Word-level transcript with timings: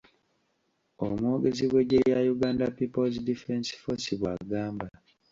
Omwogezi 1.05 1.63
w'Eggye 1.71 1.99
lya 2.07 2.19
Uganda 2.35 2.65
People's 2.77 3.15
Defence 3.27 3.69
Force 3.81 4.11
bw'agamba. 4.19 4.85